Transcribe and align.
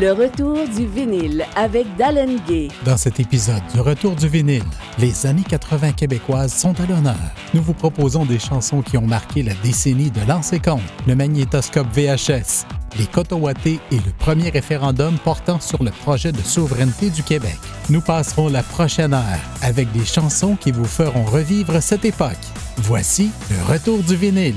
Le 0.00 0.12
retour 0.12 0.56
du 0.74 0.86
vinyle 0.86 1.44
avec 1.54 1.84
Dallin 1.98 2.36
Gay. 2.48 2.68
Dans 2.86 2.96
cet 2.96 3.20
épisode 3.20 3.60
du 3.74 3.80
Retour 3.80 4.16
du 4.16 4.28
vinyle, 4.28 4.64
les 4.98 5.26
années 5.26 5.44
80 5.46 5.92
québécoises 5.92 6.54
sont 6.54 6.80
à 6.80 6.86
l'honneur. 6.86 7.20
Nous 7.52 7.60
vous 7.60 7.74
proposons 7.74 8.24
des 8.24 8.38
chansons 8.38 8.80
qui 8.80 8.96
ont 8.96 9.06
marqué 9.06 9.42
la 9.42 9.52
décennie 9.62 10.10
de 10.10 10.20
l'an 10.26 10.40
compte, 10.64 10.80
le 11.06 11.14
magnétoscope 11.14 11.86
VHS, 11.92 12.64
les 12.98 13.06
Cotowatés 13.06 13.80
et 13.90 13.96
le 13.96 14.12
premier 14.18 14.50
référendum 14.50 15.18
portant 15.24 15.60
sur 15.60 15.82
le 15.82 15.90
projet 15.90 16.32
de 16.32 16.42
souveraineté 16.42 17.10
du 17.10 17.22
Québec. 17.22 17.58
Nous 17.88 18.00
passerons 18.00 18.48
la 18.48 18.62
prochaine 18.62 19.14
heure 19.14 19.40
avec 19.62 19.90
des 19.92 20.04
chansons 20.04 20.56
qui 20.56 20.70
vous 20.70 20.84
feront 20.84 21.24
revivre 21.24 21.82
cette 21.82 22.04
époque. 22.04 22.36
Voici 22.78 23.30
le 23.50 23.72
Retour 23.72 24.02
du 24.02 24.16
vinyle. 24.16 24.54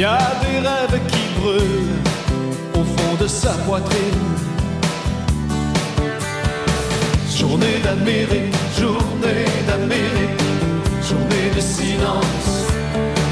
Y 0.00 0.04
a 0.04 0.18
des 0.40 0.66
rêves 0.66 0.98
qui 1.08 1.38
brûlent 1.38 2.00
au 2.72 2.82
fond 2.82 3.14
de 3.20 3.26
sa 3.28 3.50
poitrine. 3.66 4.24
Journée 7.28 7.78
d'Amérique, 7.84 8.54
journée 8.78 9.44
d'Amérique, 9.66 10.40
journée 11.02 11.50
de 11.54 11.60
silence 11.60 12.60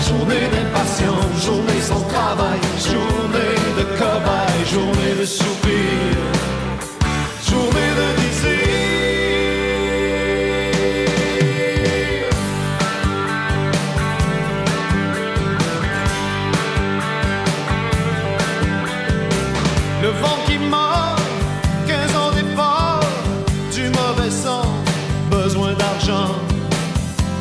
journée 0.08 0.46
d'impatience, 0.52 1.44
journée 1.44 1.80
sans 1.80 2.02
travail, 2.02 2.60
journée 2.92 3.58
de 3.78 3.84
cobaye, 3.98 4.60
journée 4.72 5.14
de 5.20 5.24
soupir, 5.24 6.37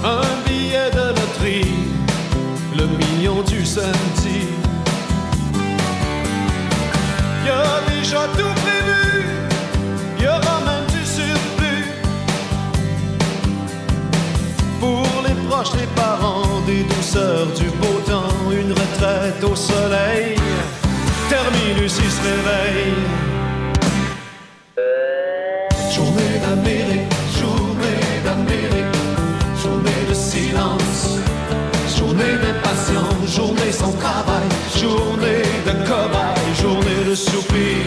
un 0.03 0.50
billet 0.50 0.90
de 0.92 1.08
loterie 1.09 1.88
le 2.78 2.86
million 2.86 3.42
du 3.42 3.66
samedi. 3.66 4.48
Y 7.45 7.50
a 7.50 7.80
déjà 7.89 8.28
tout 8.38 8.54
prévu, 8.64 9.26
y 10.20 10.28
aura 10.28 10.59
même 10.67 10.88
du 10.95 11.04
surplus. 11.06 11.86
Pour 14.80 15.08
les 15.26 15.36
proches, 15.48 15.73
les 15.80 15.88
parents, 15.95 16.61
des 16.67 16.83
douceurs, 16.83 17.48
du 17.55 17.70
beau 17.80 18.00
temps, 18.05 18.52
une 18.52 18.71
retraite 18.71 19.44
au 19.44 19.55
soleil. 19.55 20.36
Terminus, 21.30 22.00
il 22.04 22.11
se 22.11 22.21
réveille. 22.21 23.27
Journée 33.27 33.71
sans 33.71 33.92
travail, 33.93 34.48
journée 34.76 35.43
de 35.65 35.71
cobaye, 35.86 36.55
journée 36.61 37.04
de 37.10 37.15
soupir, 37.15 37.86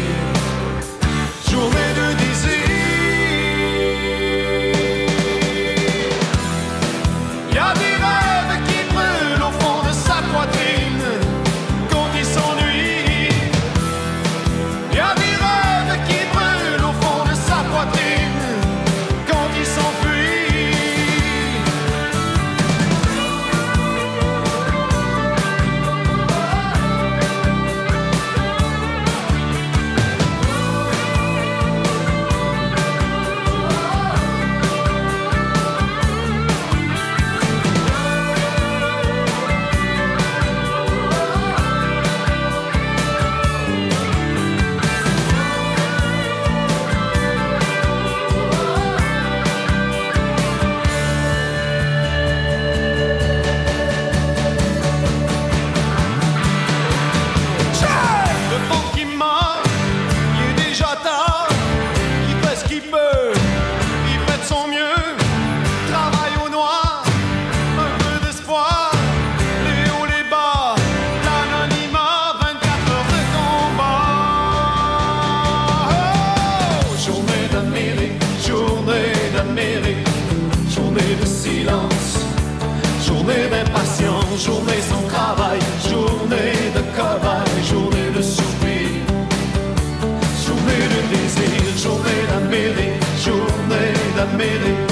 d'Amérique, 94.31 94.91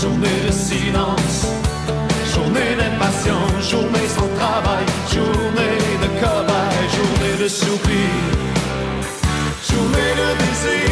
journée 0.00 0.40
de 0.46 0.52
silence, 0.52 1.46
journée 2.34 2.76
d'impatience, 2.78 3.70
journée 3.70 4.08
sans 4.08 4.28
travail, 4.38 4.84
journée 5.12 5.78
de 6.02 6.08
cobaye, 6.20 6.88
journée 6.96 7.42
de 7.42 7.48
soupir, 7.48 8.10
journée 9.68 10.14
de 10.16 10.38
désir. 10.38 10.83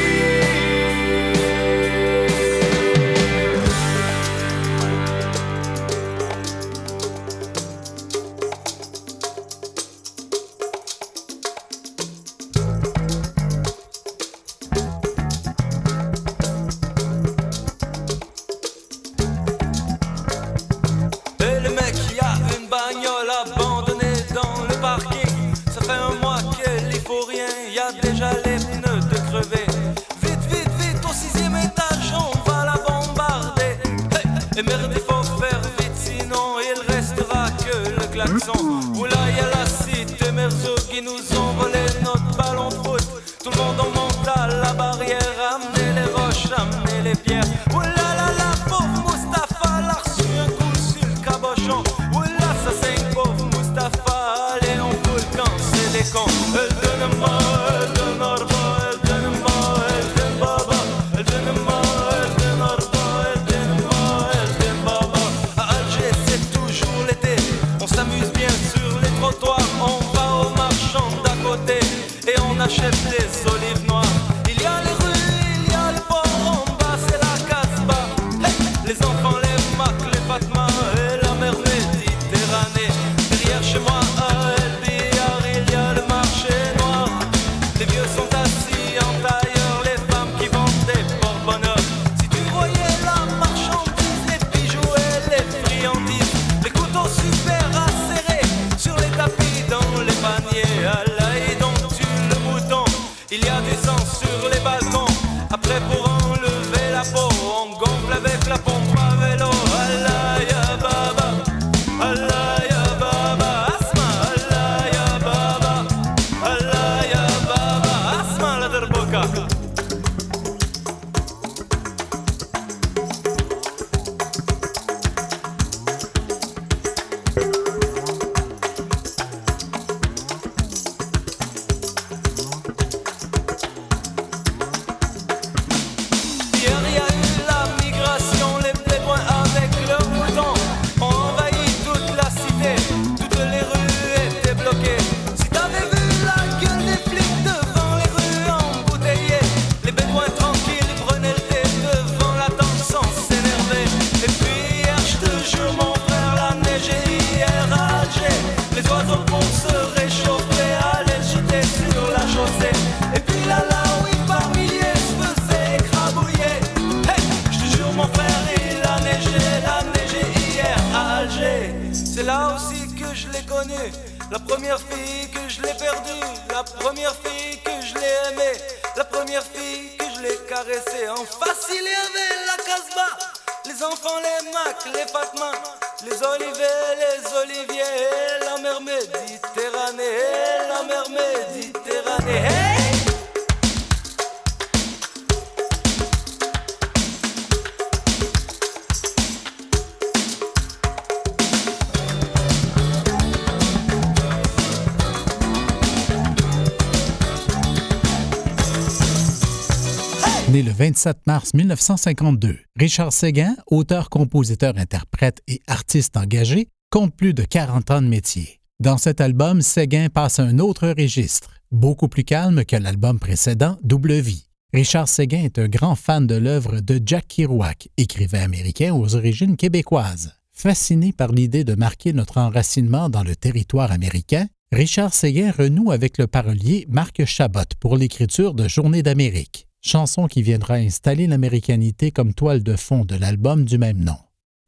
Le 210.65 210.71
27 210.71 211.27
mars 211.27 211.55
1952, 211.55 212.57
Richard 212.79 213.13
Séguin, 213.13 213.57
auteur, 213.67 214.09
compositeur, 214.09 214.79
interprète 214.79 215.43
et 215.49 215.61
artiste 215.67 216.17
engagé, 216.17 216.69
compte 216.89 217.17
plus 217.17 217.35
de 217.35 217.43
40 217.43 217.91
ans 217.91 218.01
de 218.01 218.07
métier. 218.07 218.61
Dans 218.79 218.97
cet 218.97 219.21
album, 219.21 219.61
Séguin 219.61 220.09
passe 220.09 220.39
à 220.39 220.45
un 220.45 220.61
autre 220.61 220.87
registre, 220.97 221.51
beaucoup 221.73 222.07
plus 222.07 222.23
calme 222.23 222.65
que 222.65 222.77
l'album 222.77 223.19
précédent, 223.19 223.77
Double 223.83 224.21
Vie. 224.21 224.47
Richard 224.73 225.09
Séguin 225.09 225.43
est 225.43 225.59
un 225.59 225.67
grand 225.67 225.97
fan 225.97 226.29
de 226.29 226.37
l'œuvre 226.37 226.79
de 226.79 227.01
Jack 227.05 227.27
Kerouac, 227.27 227.89
écrivain 227.97 228.43
américain 228.43 228.95
aux 228.95 229.17
origines 229.17 229.57
québécoises. 229.57 230.33
Fasciné 230.53 231.13
par 231.13 231.33
l'idée 231.33 231.65
de 231.65 231.75
marquer 231.75 232.13
notre 232.13 232.39
enracinement 232.39 233.09
dans 233.09 233.25
le 233.25 233.35
territoire 233.35 233.91
américain, 233.91 234.47
Richard 234.71 235.13
Séguin 235.13 235.51
renoue 235.51 235.91
avec 235.91 236.19
le 236.19 236.29
parolier 236.29 236.87
Marc 236.89 237.25
Chabot 237.25 237.61
pour 237.81 237.97
l'écriture 237.97 238.55
de 238.55 238.69
Journée 238.69 239.03
d'Amérique, 239.03 239.67
chanson 239.83 240.29
qui 240.29 240.43
viendra 240.43 240.75
installer 240.75 241.27
l'américanité 241.27 242.11
comme 242.11 242.33
toile 242.33 242.63
de 242.63 242.77
fond 242.77 243.05
de 243.05 243.17
l'album 243.17 243.65
du 243.65 243.77
même 243.77 244.03
nom. 244.03 244.17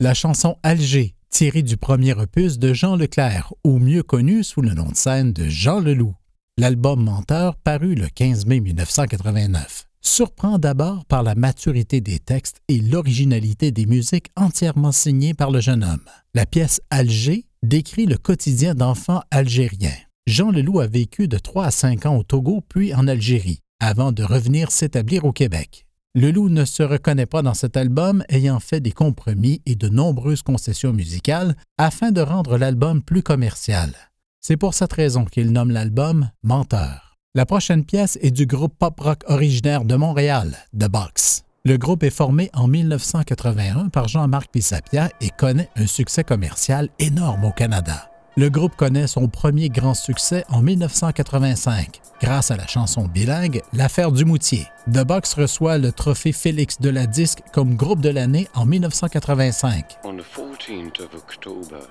La 0.01 0.13
chanson 0.13 0.57
Alger, 0.63 1.15
tirée 1.31 1.63
du 1.63 1.77
premier 1.77 2.15
opus 2.15 2.59
de 2.59 2.75
Jean 2.75 2.97
Leclerc, 2.97 3.55
ou 3.63 3.79
mieux 3.79 4.03
connu 4.03 4.45
sous 4.45 4.61
le 4.61 4.75
nom 4.75 4.89
de 4.89 4.97
scène 4.97 5.33
de 5.33 5.49
Jean 5.49 5.81
Leloup. 5.81 6.15
L'album 6.59 7.03
Menteur, 7.03 7.57
paru 7.57 7.95
le 7.95 8.09
15 8.09 8.47
mai 8.47 8.61
1989, 8.61 9.87
surprend 10.01 10.59
d'abord 10.59 11.05
par 11.07 11.23
la 11.23 11.35
maturité 11.35 12.01
des 12.01 12.19
textes 12.19 12.61
et 12.69 12.79
l'originalité 12.79 13.71
des 13.71 13.87
musiques 13.87 14.31
entièrement 14.37 14.93
signées 14.93 15.35
par 15.35 15.51
le 15.51 15.61
jeune 15.61 15.85
homme. 15.85 16.05
La 16.35 16.47
pièce 16.47 16.81
Alger 16.91 17.47
décrit 17.63 18.07
le 18.07 18.19
quotidien 18.19 18.75
d'enfants 18.75 19.23
algériens. 19.31 19.97
Jean 20.27 20.51
Leloup 20.51 20.81
a 20.81 20.87
vécu 20.87 21.29
de 21.29 21.39
3 21.39 21.67
à 21.67 21.71
5 21.71 22.07
ans 22.07 22.17
au 22.17 22.23
Togo 22.23 22.63
puis 22.69 22.95
en 22.95 23.07
Algérie, 23.09 23.61
avant 23.81 24.13
de 24.13 24.23
revenir 24.23 24.71
s'établir 24.71 25.25
au 25.25 25.33
Québec. 25.33 25.87
Leloup 26.17 26.49
ne 26.49 26.65
se 26.65 26.85
reconnaît 26.85 27.27
pas 27.27 27.43
dans 27.43 27.55
cet 27.55 27.77
album, 27.77 28.23
ayant 28.29 28.61
fait 28.61 28.81
des 28.81 28.93
compromis 28.93 29.63
et 29.67 29.75
de 29.75 29.89
nombreuses 29.89 30.43
concessions 30.43 30.93
musicales 30.93 31.57
afin 31.77 32.13
de 32.13 32.21
rendre 32.21 32.57
l'album 32.57 33.03
plus 33.03 33.23
commercial. 33.23 33.93
C'est 34.41 34.57
pour 34.57 34.75
cette 34.75 34.93
raison 34.93 35.25
qu'il 35.25 35.51
nomme 35.51 35.73
l'album 35.73 36.31
Menteur. 36.45 37.17
La 37.35 37.47
prochaine 37.47 37.85
pièce 37.85 38.17
est 38.23 38.31
du 38.31 38.47
groupe 38.47 38.79
pop-rock 38.79 39.25
originaire 39.27 39.85
de 39.85 39.97
Montréal, 39.97 40.57
The 40.79 40.89
Box. 40.89 41.43
Le 41.65 41.79
groupe 41.79 42.05
est 42.05 42.11
formé 42.11 42.49
en 42.53 42.69
1981 42.69 43.89
par 43.89 44.07
Jean-Marc 44.07 44.53
Pissapia 44.53 45.09
et 45.21 45.31
connaît 45.31 45.71
un 45.75 45.89
succès 45.89 46.23
commercial 46.23 46.91
énorme 47.01 47.47
au 47.47 47.53
Canada. 47.53 48.14
Le 48.37 48.51
groupe 48.51 48.75
connaît 48.75 49.07
son 49.07 49.29
premier 49.29 49.69
grand 49.69 49.95
succès 49.95 50.45
en 50.49 50.61
1985 50.61 52.01
grâce 52.21 52.51
à 52.51 52.57
la 52.57 52.67
chanson 52.67 53.03
bilingue 53.07 53.63
L'affaire 53.73 54.11
du 54.11 54.25
Moutier. 54.25 54.67
The 54.93 55.05
Box 55.05 55.35
reçoit 55.35 55.79
le 55.79 55.93
trophée 55.93 56.33
Félix 56.33 56.81
de 56.81 56.91
la 56.91 57.07
Disque 57.07 57.43
comme 57.53 57.77
groupe 57.77 58.01
de 58.01 58.09
l'année 58.09 58.49
en 58.55 58.67
1985. 58.67 59.99
On 60.03 60.17
the 60.17 60.25
14th 60.25 61.01
of 61.01 61.15
October, 61.15 61.87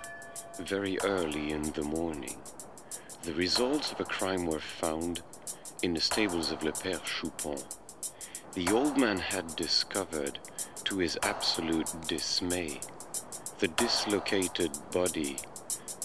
very 0.68 0.98
early 1.06 1.54
in 1.54 1.62
the 1.72 1.86
morning, 1.86 2.36
the 3.24 3.34
results 3.38 3.94
of 3.94 4.02
a 4.02 4.04
crime 4.04 4.46
were 4.46 4.60
found 4.60 5.20
in 5.82 5.94
the 5.94 6.02
stables 6.02 6.52
of 6.52 6.62
Le 6.62 6.72
Père 6.72 7.06
Choupon. 7.06 7.56
The 8.56 8.70
old 8.74 8.98
man 8.98 9.18
had 9.18 9.46
discovered, 9.56 10.40
to 10.84 11.00
his 11.00 11.18
absolute 11.24 11.90
dismay, 12.10 12.82
the 13.60 13.70
dislocated 13.78 14.72
body 14.92 15.38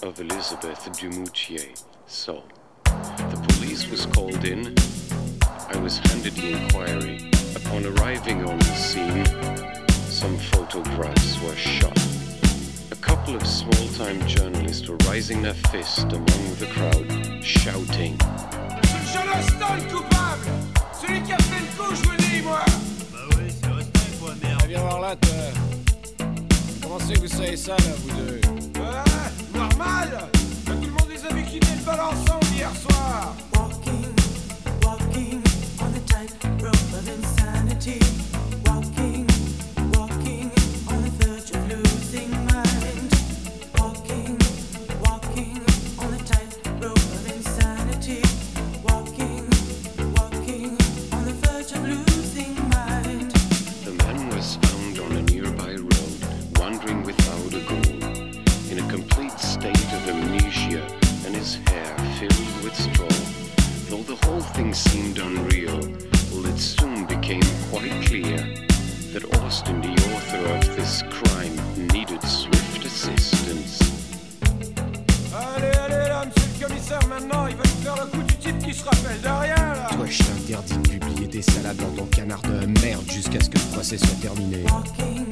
of 0.03 0.19
Elizabeth 0.19 0.89
Dumoutier. 0.93 1.67
So, 2.07 2.43
the 2.85 3.45
police 3.49 3.89
was 3.89 4.05
called 4.05 4.45
in. 4.45 4.75
I 5.73 5.77
was 5.77 5.97
handed 5.99 6.33
the 6.35 6.53
inquiry. 6.53 7.29
Upon 7.55 7.85
arriving 7.85 8.45
on 8.45 8.57
the 8.57 8.75
scene, 8.75 9.25
some 10.09 10.37
photographs 10.37 11.41
were 11.41 11.55
shot. 11.55 11.97
A 12.91 12.95
couple 12.95 13.35
of 13.35 13.45
small 13.45 13.87
time 13.97 14.25
journalists 14.27 14.87
were 14.87 14.97
raising 15.09 15.41
their 15.41 15.53
fist 15.71 16.11
among 16.11 16.55
the 16.59 16.67
crowd, 16.71 17.43
shouting, 17.43 18.17
C'est 18.83 18.97
le 18.97 19.27
Johnston 19.27 19.79
coupable 19.91 20.49
Celui 21.01 21.21
qui 21.23 21.33
a 21.33 21.37
fait 21.37 21.59
le 21.59 21.83
coup, 21.83 21.95
je 21.95 22.09
vous 22.09 22.15
dis, 22.17 22.41
moi 22.41 22.61
Bah 23.11 23.19
oui, 23.37 23.51
c'est 23.61 23.69
Austin, 23.71 24.17
quoi, 24.19 24.33
merde. 24.41 24.61
Eh 24.63 24.67
Viens 24.67 24.81
voir 24.81 25.01
là, 25.01 25.15
toi. 25.15 25.31
Comment 26.81 26.99
c'est 26.99 27.13
que 27.15 27.19
vous 27.19 27.27
savez 27.27 27.57
ça, 27.57 27.75
là, 27.77 27.93
vous 27.97 28.11
deux 28.11 28.41
Ouais, 28.79 29.48
normal 29.79 30.29
que 30.65 30.71
tout 30.71 30.85
le 30.85 30.91
monde 30.91 31.09
les 31.09 31.25
a 31.25 31.33
vus 31.33 31.43
quitter 31.43 31.75
le 31.75 31.85
bal 31.85 31.99
ensemble 32.01 32.45
hier 32.53 32.69
soir. 32.75 33.35
Walking, 33.55 34.13
walking 34.83 35.41
on 35.81 35.91
the 35.93 35.99
tightrope 36.05 36.93
of 36.93 37.07
insanity. 37.07 38.28
whole 64.39 64.53
thing 64.53 64.73
seemed 64.73 65.17
unreal, 65.17 65.79
well, 66.31 66.45
it 66.45 66.57
soon 66.57 67.05
became 67.05 67.41
quite 67.69 67.91
clear 68.05 68.37
that 69.11 69.23
Austin, 69.41 69.81
the 69.81 69.91
author 70.13 70.43
of 70.55 70.75
this 70.77 71.03
crime, 71.09 71.53
needed 71.91 72.21
swift 72.23 72.85
assistance. 72.85 73.79
Allez, 75.33 75.75
allez, 75.77 76.07
là, 76.07 76.25
monsieur 76.25 76.49
le 76.53 76.67
commissaire, 76.67 77.07
maintenant, 77.09 77.47
il 77.47 77.55
va 77.57 77.63
nous 77.63 77.83
faire 77.83 77.95
le 77.95 78.09
coup 78.11 78.23
du 78.23 78.35
type 78.35 78.59
qui 78.59 78.73
se 78.73 78.83
rappelle 78.85 79.19
de 79.21 79.27
rien, 79.27 79.73
là 79.73 79.87
Toi, 79.91 80.05
je 80.05 80.23
t'interdis 80.23 80.77
de 80.77 80.87
publier 80.87 81.27
des 81.27 81.41
salades 81.41 81.77
dans 81.77 82.03
ton 82.03 82.05
canard 82.05 82.41
de 82.43 82.65
merde 82.81 83.09
jusqu'à 83.11 83.41
ce 83.41 83.49
que 83.49 83.57
le 83.57 83.73
procès 83.73 83.97
soit 83.97 84.21
terminé. 84.21 84.63
Walking, 84.69 85.25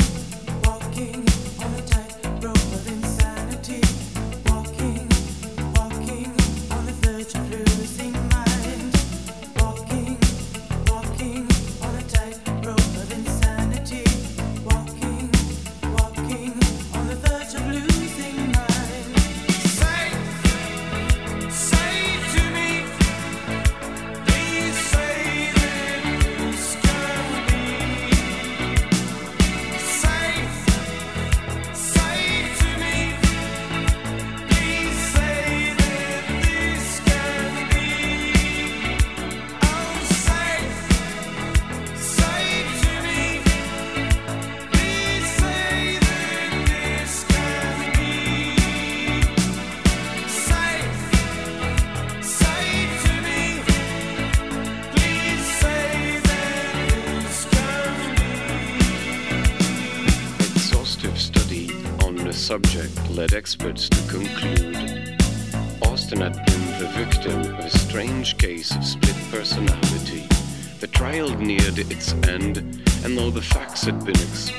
walking. 0.66 1.27
efforts 63.68 63.90
to 63.90 64.10
conclude, 64.10 65.22
Austin 65.84 66.22
had 66.22 66.34
been 66.46 66.80
the 66.80 66.88
victim 66.96 67.42
of 67.54 67.66
a 67.66 67.70
strange 67.70 68.38
case 68.38 68.74
of 68.74 68.86
split 68.86 69.16
personality. 69.30 70.26
The 70.80 70.88
trial 70.88 71.30
neared 71.38 71.78
its 71.78 72.14
end, 72.30 72.60
and 73.04 73.18
though 73.18 73.30
the 73.30 73.42
facts 73.42 73.84
had 73.84 74.00
been 74.06 74.16
explained, 74.16 74.57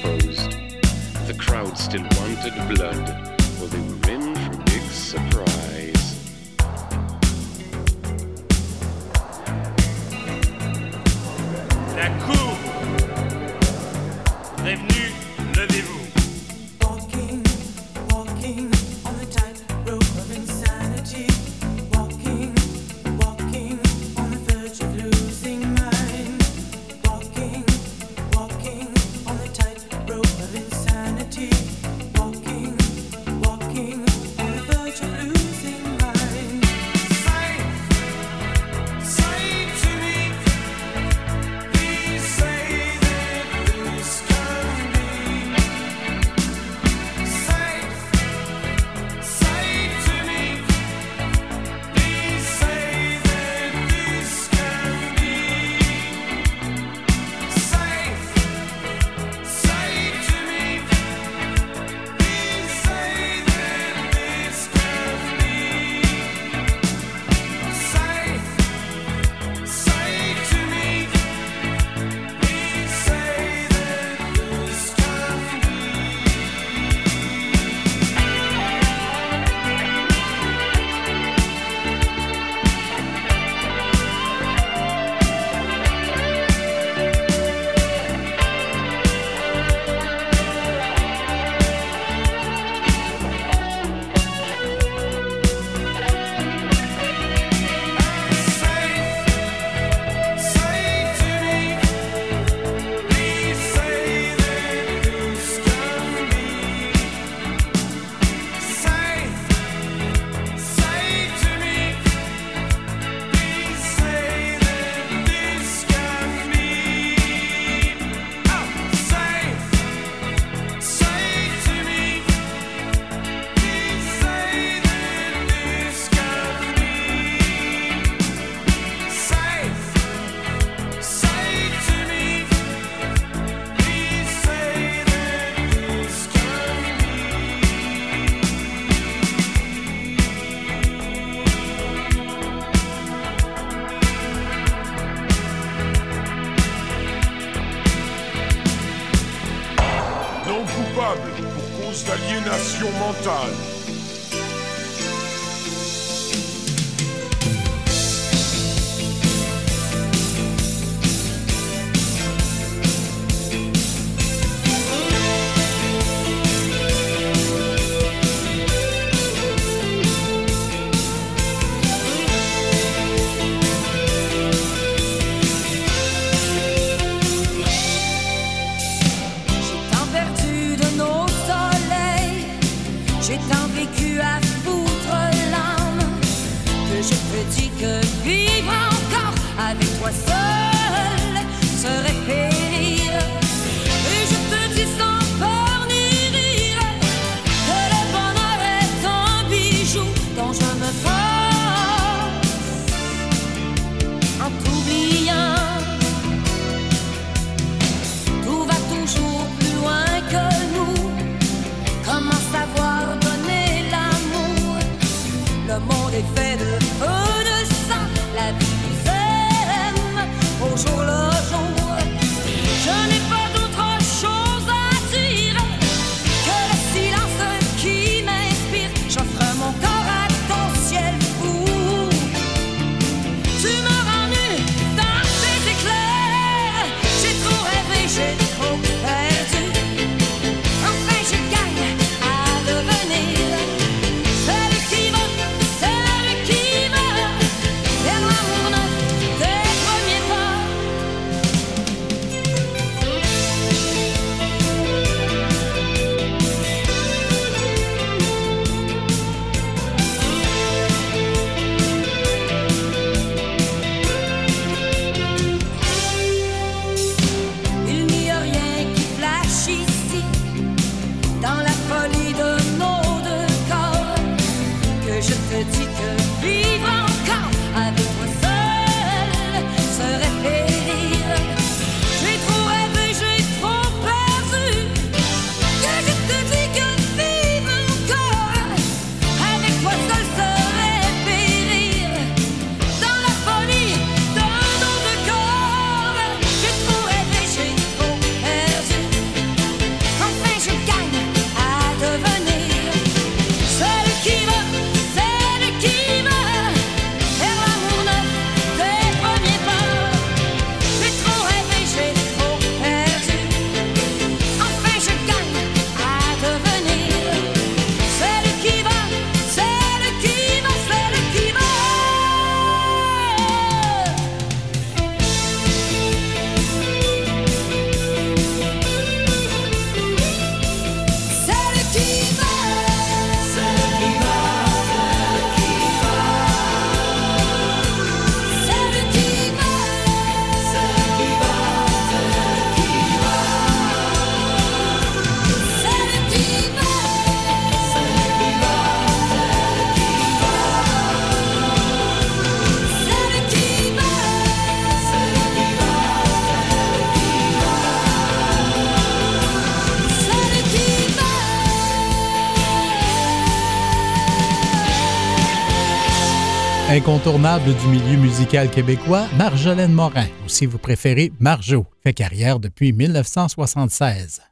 Incontournable 367.09 367.75
du 367.75 367.87
milieu 367.87 368.18
musical 368.18 368.71
québécois, 368.71 369.27
Marjolaine 369.38 369.94
Morin, 369.94 370.27
ou 370.44 370.49
si 370.49 370.66
vous 370.66 370.77
préférez 370.77 371.33
Marjo, 371.40 371.87
fait 372.03 372.12
carrière 372.12 372.61
depuis 372.61 372.92
1976. 372.92 374.42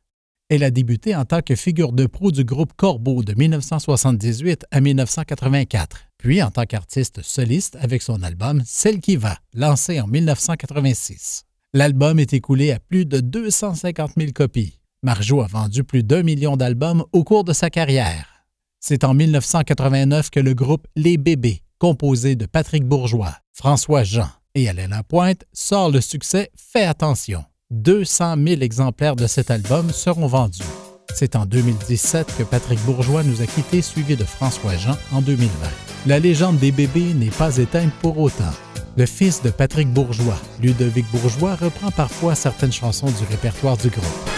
Elle 0.49 0.65
a 0.65 0.71
débuté 0.71 1.15
en 1.15 1.27
tant 1.27 1.43
que 1.43 1.55
figure 1.55 1.93
de 1.93 2.07
proue 2.07 2.33
du 2.33 2.45
groupe 2.45 2.73
Corbeau 2.75 3.23
de 3.23 3.35
1978 3.35 4.65
à 4.71 4.81
1984, 4.81 5.99
puis 6.17 6.43
en 6.43 6.51
tant 6.51 6.65
qu'artiste 6.65 7.21
soliste 7.21 7.77
avec 7.79 8.01
son 8.01 8.23
album 8.23 8.63
Celle 8.65 9.01
qui 9.01 9.17
va, 9.17 9.37
lancé 9.53 10.01
en 10.01 10.07
1986. 10.07 11.45
L'album 11.75 12.19
est 12.19 12.33
écoulé 12.33 12.73
à 12.73 12.79
plus 12.79 13.05
de 13.05 13.21
250 13.21 14.13
000 14.17 14.33
copies. 14.35 14.79
Marjo 15.03 15.43
a 15.43 15.47
vendu 15.47 15.85
plus 15.85 16.05
d'un 16.05 16.23
million 16.23 16.57
d'albums 16.57 17.05
au 17.13 17.23
cours 17.23 17.45
de 17.45 17.53
sa 17.53 17.69
carrière. 17.69 18.47
C'est 18.81 19.05
en 19.05 19.13
1989 19.13 20.31
que 20.31 20.41
le 20.41 20.55
groupe 20.55 20.87
Les 20.97 21.19
Bébés, 21.19 21.61
composé 21.79 22.37
de 22.37 22.47
Patrick 22.47 22.85
Bourgeois, 22.85 23.37
François 23.53 24.03
Jean 24.03 24.29
et 24.55 24.69
Alain 24.69 24.89
Lapointe, 24.89 25.45
sort 25.53 25.91
le 25.91 26.01
succès 26.01 26.51
Fais 26.57 26.85
attention. 26.85 27.45
200 27.71 28.37
000 28.47 28.61
exemplaires 28.63 29.17
de 29.17 29.27
cet 29.27 29.51
album 29.51 29.91
seront 29.91 30.27
vendus. 30.27 30.63
C'est 31.15 31.37
en 31.37 31.47
2017 31.47 32.35
que 32.39 32.43
Patrick 32.43 32.79
Bourgeois 32.85 33.23
nous 33.23 33.43
a 33.43 33.47
quittés, 33.47 33.83
suivi 33.83 34.17
de 34.17 34.25
François 34.25 34.77
Jean 34.77 34.97
en 35.13 35.21
2020. 35.21 35.51
La 36.07 36.19
légende 36.19 36.59
des 36.59 36.73
bébés 36.73 37.15
n'est 37.15 37.31
pas 37.31 37.57
éteinte 37.57 37.93
pour 38.03 38.19
autant. 38.19 38.45
Le 38.97 39.07
fils 39.07 39.43
de 39.43 39.51
Patrick 39.51 39.93
Bourgeois, 39.93 40.39
Ludovic 40.61 41.07
Bourgeois, 41.11 41.57
reprend 41.57 41.91
parfois 41.91 42.35
certaines 42.35 42.73
chansons 42.73 43.11
du 43.11 43.25
répertoire 43.31 43.77
du 43.77 43.89
groupe. 43.89 44.36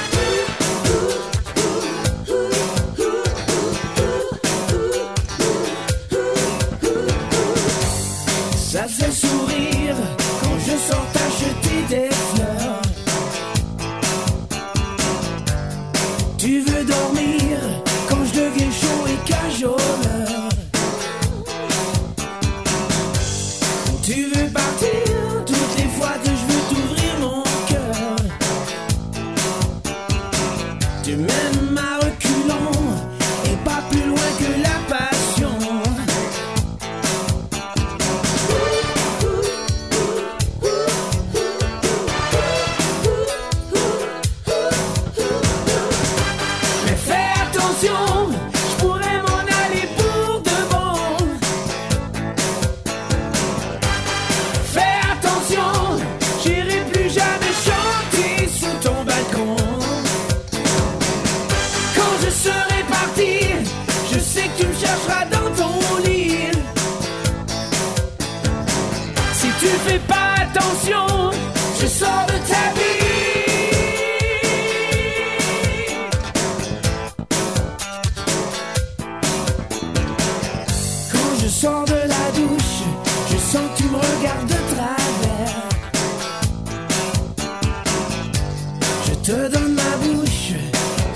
Te 89.29 89.33
donne 89.33 89.75
ma 89.75 89.97
bouche, 90.03 90.55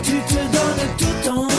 tu 0.03 0.13
te 0.29 0.35
donnes 0.35 0.97
tout 0.99 1.31
entière. 1.31 1.52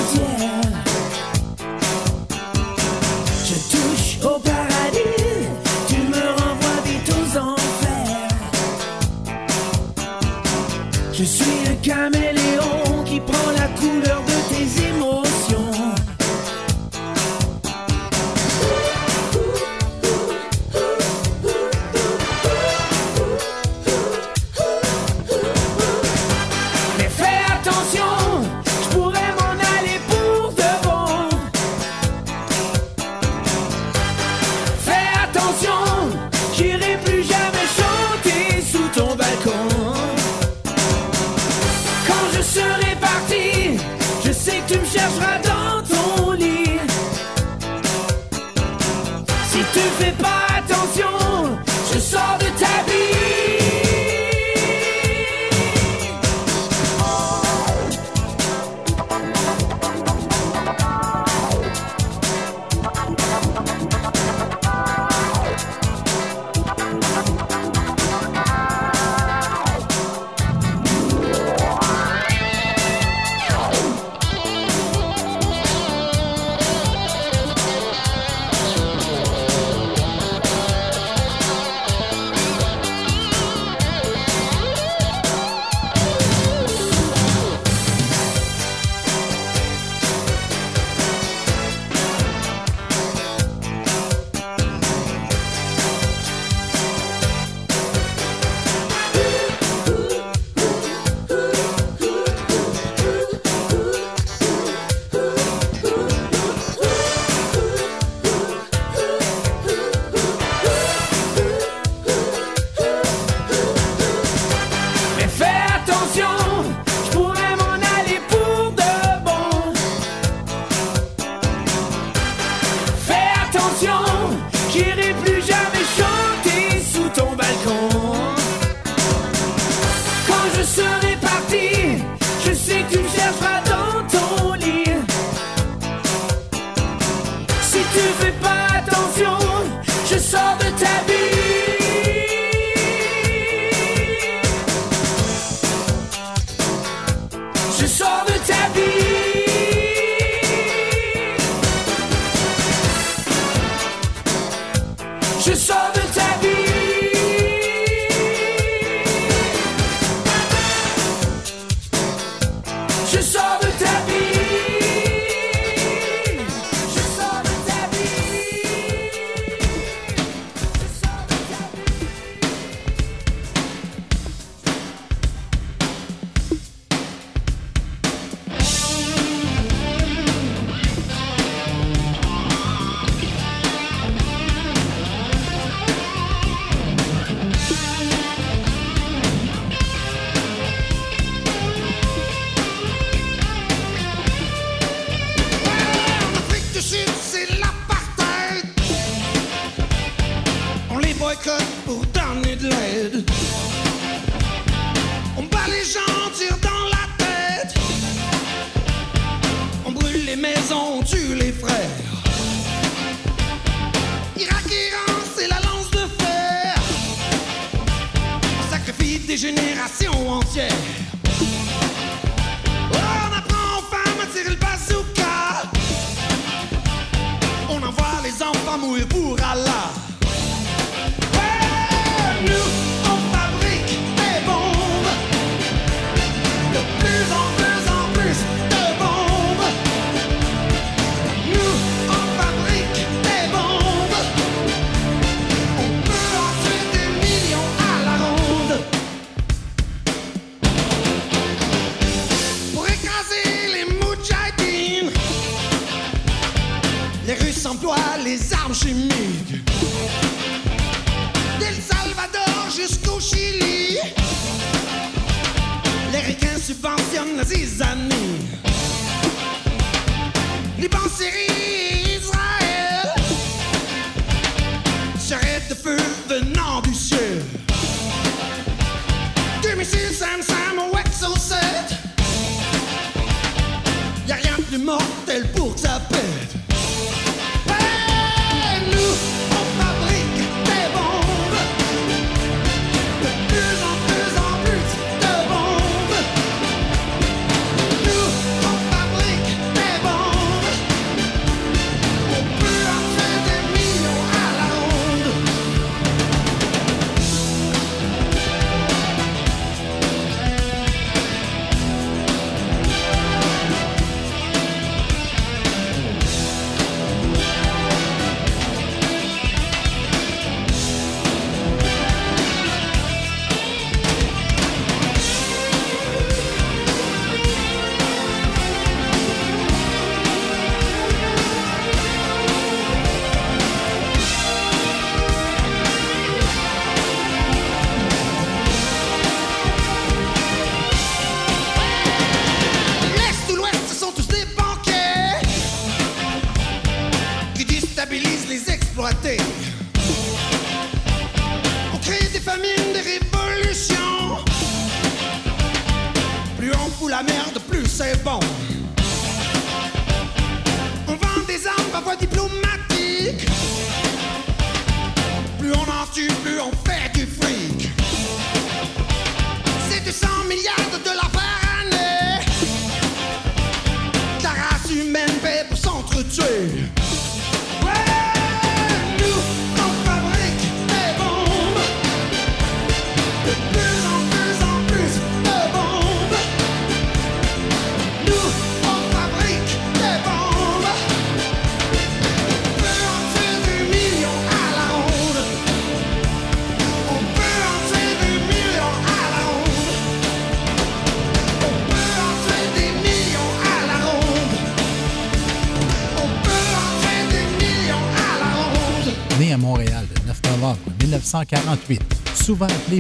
you 228.98 229.23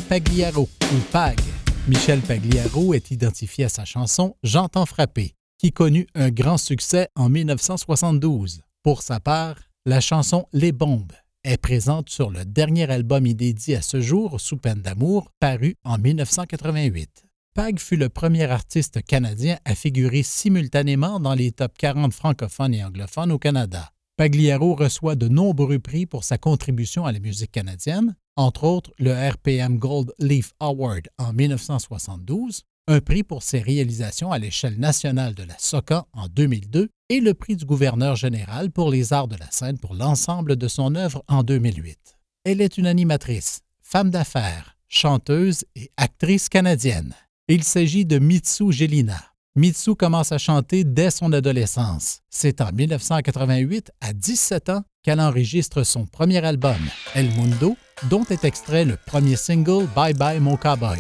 Pagliaro 0.01 0.69
ou 0.82 0.99
Pag, 1.12 1.39
Michel 1.88 2.21
Pagliaro 2.21 2.93
est 2.93 3.12
identifié 3.12 3.65
à 3.65 3.69
sa 3.69 3.86
chanson 3.86 4.36
J'entends 4.43 4.86
frapper, 4.86 5.36
qui 5.58 5.71
connut 5.71 6.08
un 6.15 6.29
grand 6.29 6.58
succès 6.58 7.10
en 7.15 7.29
1972. 7.29 8.62
Pour 8.82 9.01
sa 9.01 9.19
part, 9.19 9.56
la 9.86 10.01
chanson 10.01 10.45
Les 10.53 10.71
Bombes 10.71 11.12
est 11.43 11.58
présente 11.58 12.10
sur 12.10 12.32
le 12.32 12.45
dernier 12.45 12.89
album 12.89 13.25
inédit 13.25 13.75
à 13.75 13.82
ce 13.82 14.01
jour, 14.01 14.39
Sous 14.39 14.58
peine 14.58 14.82
d'amour, 14.82 15.32
paru 15.39 15.75
en 15.84 15.97
1988. 15.97 17.25
Pag 17.53 17.79
fut 17.79 17.97
le 17.97 18.10
premier 18.10 18.45
artiste 18.45 19.03
canadien 19.03 19.58
à 19.65 19.75
figurer 19.75 20.23
simultanément 20.23 21.19
dans 21.19 21.36
les 21.36 21.51
top 21.51 21.77
40 21.77 22.13
francophones 22.13 22.73
et 22.73 22.84
anglophones 22.84 23.32
au 23.32 23.38
Canada. 23.38 23.91
Pagliaro 24.17 24.75
reçoit 24.75 25.15
de 25.15 25.27
nombreux 25.27 25.79
prix 25.79 26.06
pour 26.06 26.23
sa 26.23 26.38
contribution 26.38 27.06
à 27.06 27.12
la 27.12 27.19
musique 27.19 27.51
canadienne, 27.51 28.15
entre 28.35 28.63
autres 28.63 28.91
le 28.97 29.13
RPM 29.13 29.77
Gold 29.77 30.13
Leaf 30.19 30.53
Award 30.59 31.07
en 31.17 31.33
1972, 31.33 32.63
un 32.87 32.99
prix 32.99 33.23
pour 33.23 33.43
ses 33.43 33.59
réalisations 33.59 34.31
à 34.31 34.39
l'échelle 34.39 34.79
nationale 34.79 35.35
de 35.35 35.43
la 35.43 35.57
SOCA 35.57 36.05
en 36.13 36.27
2002 36.27 36.89
et 37.09 37.19
le 37.19 37.33
prix 37.33 37.55
du 37.55 37.65
gouverneur 37.65 38.15
général 38.15 38.71
pour 38.71 38.89
les 38.89 39.13
arts 39.13 39.27
de 39.27 39.37
la 39.37 39.49
scène 39.51 39.77
pour 39.77 39.93
l'ensemble 39.93 40.55
de 40.55 40.67
son 40.67 40.95
œuvre 40.95 41.23
en 41.27 41.43
2008. 41.43 42.17
Elle 42.43 42.59
est 42.59 42.77
une 42.77 42.87
animatrice, 42.87 43.61
femme 43.81 44.09
d'affaires, 44.09 44.75
chanteuse 44.89 45.63
et 45.75 45.91
actrice 45.97 46.49
canadienne. 46.49 47.13
Il 47.47 47.63
s'agit 47.63 48.05
de 48.05 48.19
Mitsu 48.19 48.71
Gelina. 48.71 49.21
Mitsu 49.55 49.95
commence 49.95 50.31
à 50.31 50.37
chanter 50.37 50.83
dès 50.83 51.11
son 51.11 51.31
adolescence. 51.31 52.21
C'est 52.29 52.59
en 52.59 52.71
1988, 52.71 53.91
à 54.01 54.13
17 54.13 54.69
ans, 54.69 54.83
qu'elle 55.03 55.19
enregistre 55.19 55.83
son 55.83 56.05
premier 56.05 56.43
album, 56.43 56.77
El 57.13 57.29
Mundo, 57.31 57.75
dont 58.09 58.25
est 58.29 58.45
extrait 58.45 58.85
le 58.85 58.97
premier 58.97 59.35
single 59.35 59.87
Bye 59.95 60.13
Bye 60.13 60.39
Mon 60.39 60.55
Cowboy. 60.57 60.99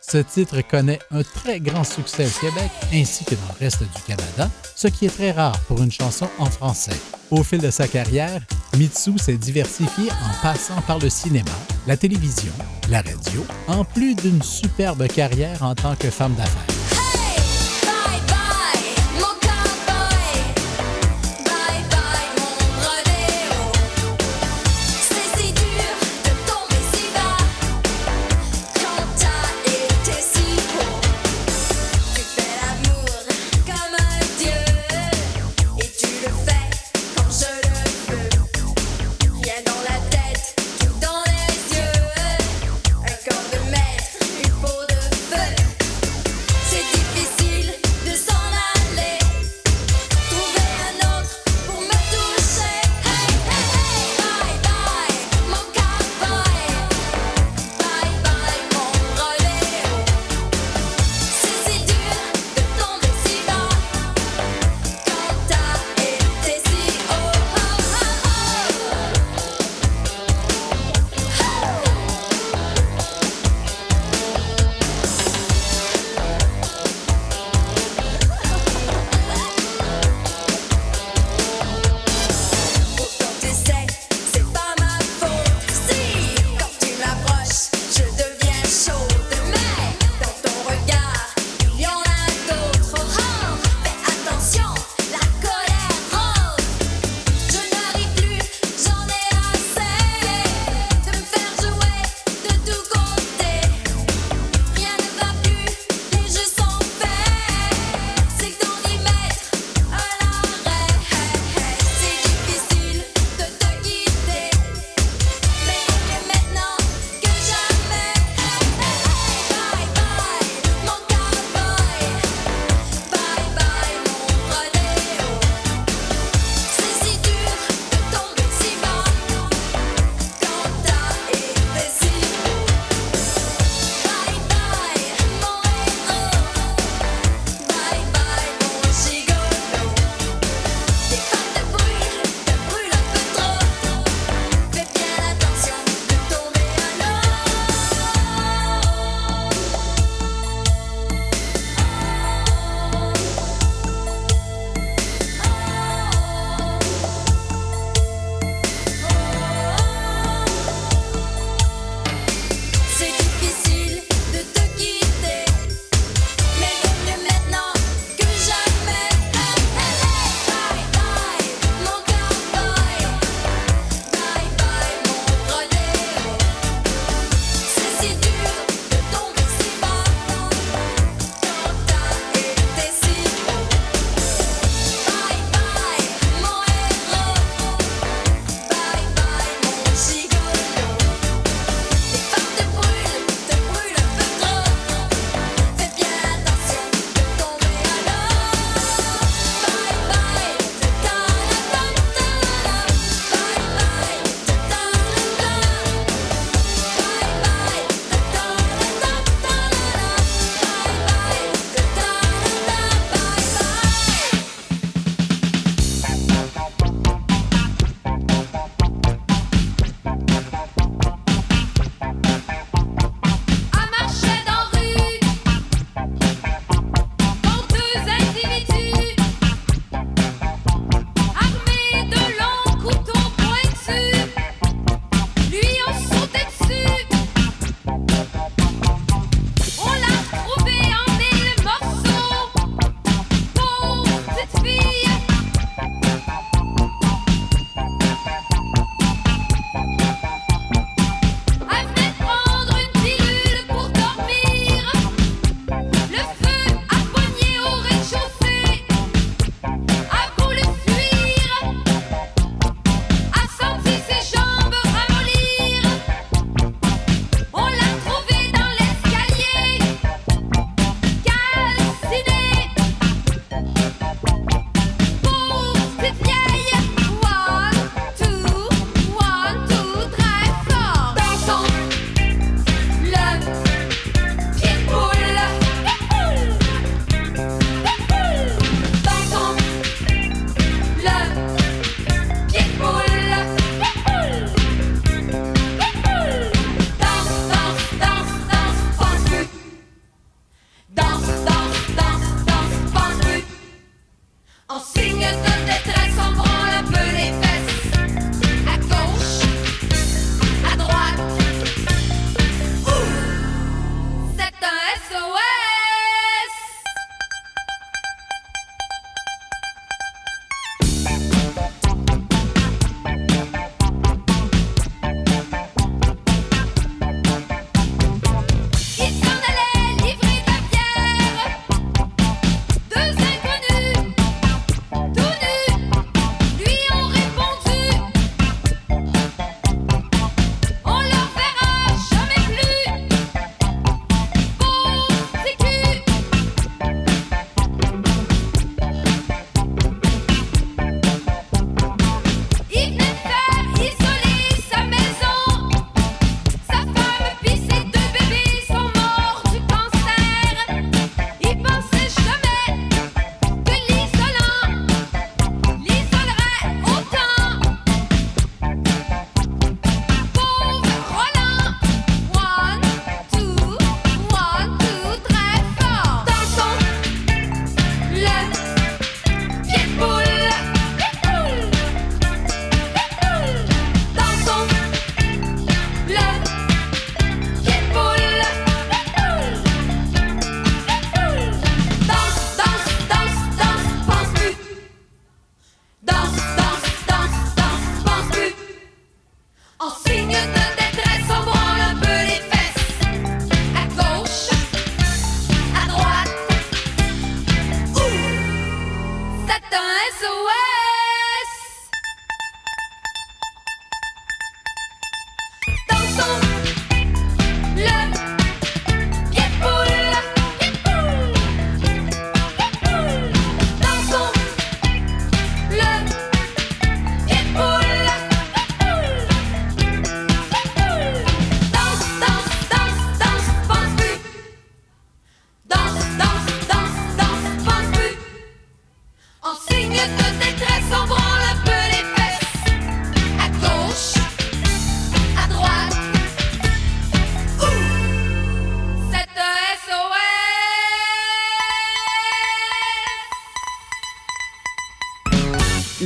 Ce 0.00 0.18
titre 0.18 0.60
connaît 0.62 0.98
un 1.10 1.22
très 1.22 1.60
grand 1.60 1.84
succès 1.84 2.26
au 2.26 2.40
Québec 2.40 2.70
ainsi 2.92 3.24
que 3.24 3.34
dans 3.34 3.52
le 3.54 3.64
reste 3.64 3.82
du 3.82 4.02
Canada, 4.06 4.50
ce 4.74 4.88
qui 4.88 5.06
est 5.06 5.14
très 5.16 5.30
rare 5.30 5.58
pour 5.68 5.82
une 5.82 5.92
chanson 5.92 6.28
en 6.38 6.46
français. 6.46 6.98
Au 7.30 7.44
fil 7.44 7.60
de 7.60 7.70
sa 7.70 7.86
carrière, 7.86 8.40
Mitsu 8.76 9.18
s'est 9.18 9.36
diversifiée 9.36 10.10
en 10.10 10.42
passant 10.42 10.80
par 10.82 10.98
le 10.98 11.10
cinéma, 11.10 11.52
la 11.86 11.96
télévision, 11.96 12.52
la 12.88 13.02
radio, 13.02 13.44
en 13.68 13.84
plus 13.84 14.14
d'une 14.14 14.42
superbe 14.42 15.06
carrière 15.06 15.62
en 15.62 15.74
tant 15.74 15.94
que 15.94 16.10
femme 16.10 16.34
d'affaires. 16.34 16.99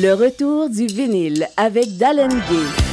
Le 0.04 0.12
retour 0.12 0.68
du 0.68 0.84
vinyle 0.84 1.48
avec 1.56 1.96
Dallin 1.96 2.28
Gay. 2.28 2.83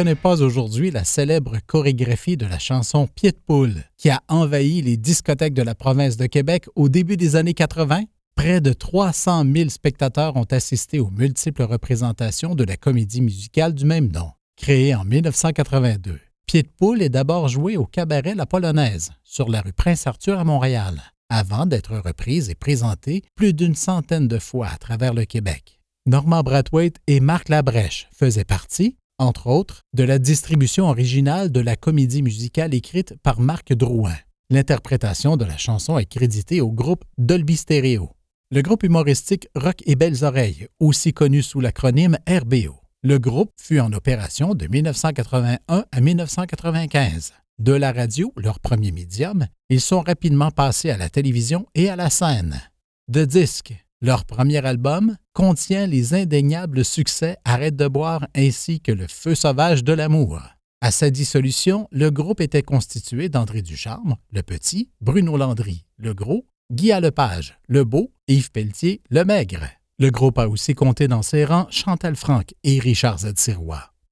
Connaît 0.00 0.14
pas 0.14 0.40
aujourd'hui 0.40 0.90
la 0.90 1.04
célèbre 1.04 1.58
chorégraphie 1.66 2.38
de 2.38 2.46
la 2.46 2.58
chanson 2.58 3.06
Pied 3.06 3.32
de 3.32 3.36
poule, 3.36 3.84
qui 3.98 4.08
a 4.08 4.22
envahi 4.28 4.80
les 4.80 4.96
discothèques 4.96 5.52
de 5.52 5.60
la 5.60 5.74
province 5.74 6.16
de 6.16 6.24
Québec 6.24 6.64
au 6.74 6.88
début 6.88 7.18
des 7.18 7.36
années 7.36 7.52
80? 7.52 8.04
Près 8.34 8.62
de 8.62 8.72
300 8.72 9.44
000 9.54 9.68
spectateurs 9.68 10.36
ont 10.36 10.46
assisté 10.52 11.00
aux 11.00 11.10
multiples 11.10 11.64
représentations 11.64 12.54
de 12.54 12.64
la 12.64 12.78
comédie 12.78 13.20
musicale 13.20 13.74
du 13.74 13.84
même 13.84 14.10
nom, 14.10 14.30
créée 14.56 14.94
en 14.94 15.04
1982. 15.04 16.18
Pied 16.46 16.62
de 16.62 16.70
poule 16.78 17.02
est 17.02 17.10
d'abord 17.10 17.48
joué 17.48 17.76
au 17.76 17.84
cabaret 17.84 18.34
La 18.34 18.46
Polonaise, 18.46 19.10
sur 19.22 19.50
la 19.50 19.60
rue 19.60 19.74
Prince-Arthur 19.74 20.38
à 20.38 20.44
Montréal, 20.44 20.98
avant 21.28 21.66
d'être 21.66 21.98
reprise 21.98 22.48
et 22.48 22.54
présentée 22.54 23.22
plus 23.34 23.52
d'une 23.52 23.74
centaine 23.74 24.28
de 24.28 24.38
fois 24.38 24.68
à 24.68 24.78
travers 24.78 25.12
le 25.12 25.26
Québec. 25.26 25.78
Normand 26.06 26.40
Brathwaite 26.40 26.96
et 27.06 27.20
Marc 27.20 27.50
Labrèche 27.50 28.08
faisaient 28.10 28.46
partie, 28.46 28.96
entre 29.20 29.46
autres, 29.46 29.82
de 29.92 30.02
la 30.02 30.18
distribution 30.18 30.88
originale 30.88 31.52
de 31.52 31.60
la 31.60 31.76
comédie 31.76 32.22
musicale 32.22 32.74
écrite 32.74 33.14
par 33.22 33.38
Marc 33.40 33.72
Drouin. 33.74 34.16
L'interprétation 34.48 35.36
de 35.36 35.44
la 35.44 35.56
chanson 35.56 35.98
est 35.98 36.06
créditée 36.06 36.60
au 36.60 36.72
groupe 36.72 37.04
Dolby 37.18 37.56
Stereo. 37.56 38.10
Le 38.50 38.62
groupe 38.62 38.82
humoristique 38.82 39.48
Rock 39.54 39.82
et 39.86 39.94
Belles 39.94 40.24
Oreilles, 40.24 40.66
aussi 40.80 41.12
connu 41.12 41.42
sous 41.42 41.60
l'acronyme 41.60 42.18
RBO. 42.28 42.80
Le 43.02 43.18
groupe 43.18 43.52
fut 43.60 43.78
en 43.78 43.92
opération 43.92 44.54
de 44.54 44.66
1981 44.66 45.84
à 45.92 46.00
1995. 46.00 47.32
De 47.58 47.72
la 47.72 47.92
radio, 47.92 48.32
leur 48.36 48.58
premier 48.58 48.90
médium, 48.90 49.46
ils 49.68 49.80
sont 49.80 50.00
rapidement 50.00 50.50
passés 50.50 50.90
à 50.90 50.96
la 50.96 51.10
télévision 51.10 51.66
et 51.74 51.90
à 51.90 51.96
la 51.96 52.10
scène. 52.10 52.60
De 53.08 53.24
disques, 53.24 53.74
leur 54.00 54.24
premier 54.24 54.64
album 54.64 55.16
contient 55.40 55.86
les 55.86 56.12
indéniables 56.12 56.84
succès 56.84 57.38
Arrête 57.46 57.74
de 57.74 57.88
boire 57.88 58.26
ainsi 58.36 58.82
que 58.82 58.92
Le 58.92 59.06
feu 59.08 59.34
sauvage 59.34 59.82
de 59.82 59.94
l'amour. 59.94 60.38
À 60.82 60.90
sa 60.90 61.08
dissolution, 61.08 61.88
le 61.90 62.10
groupe 62.10 62.42
était 62.42 62.62
constitué 62.62 63.30
d'André 63.30 63.62
Ducharme, 63.62 64.16
le 64.32 64.42
petit, 64.42 64.90
Bruno 65.00 65.38
Landry, 65.38 65.86
le 65.96 66.12
gros, 66.12 66.44
Guy 66.70 66.92
Lepage, 67.00 67.58
le 67.68 67.84
beau, 67.84 68.12
Yves 68.28 68.50
Pelletier, 68.50 69.00
le 69.08 69.24
maigre. 69.24 69.64
Le 69.98 70.10
groupe 70.10 70.38
a 70.38 70.46
aussi 70.46 70.74
compté 70.74 71.08
dans 71.08 71.22
ses 71.22 71.46
rangs 71.46 71.68
Chantal 71.70 72.16
Franck 72.16 72.52
et 72.62 72.78
Richard 72.78 73.20
Z. 73.20 73.32